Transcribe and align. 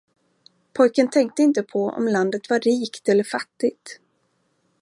Pojken 0.73 1.09
tänkte 1.09 1.41
inte 1.41 1.63
på 1.63 1.85
om 1.89 2.07
landet 2.07 2.49
var 2.49 2.59
rikt 2.59 3.09
eller 3.09 3.23
fattigt. 3.23 3.99